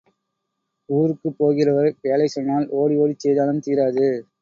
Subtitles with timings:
[0.89, 4.07] ஊருக்குப் போகிறவர் வேலை சொன்னால் ஓடி ஓடிச் செய்தாலும் தீராது.